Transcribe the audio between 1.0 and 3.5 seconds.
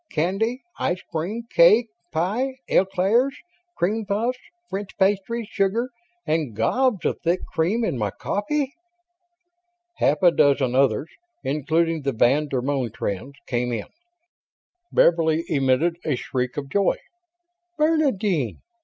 cream, cake, pie, eclairs,